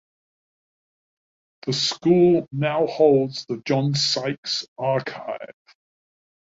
The 1.67 1.73
school 1.73 2.47
now 2.51 2.87
holds 2.87 3.45
the 3.45 3.57
John 3.67 3.93
Sykes 3.93 4.65
Archive. 4.75 5.53